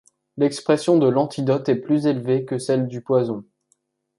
[0.37, 3.45] L’expression de l’antidote est plus élevée que celle du poison.